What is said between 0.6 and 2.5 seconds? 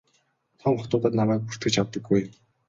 Том хотуудад намайг бүртгэж авдаггүй юм.